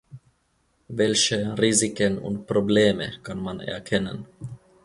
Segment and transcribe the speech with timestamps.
[0.89, 4.25] Welche Risiken und Probleme kann man erkennen?